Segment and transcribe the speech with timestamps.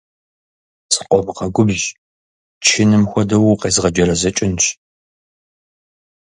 [0.93, 1.85] Скъомгъэгубжь,
[2.65, 4.63] чыным хуэдэу укъезгъэджэрэзэкӏынщ!